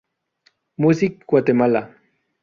[0.77, 1.95] Music Guatemala.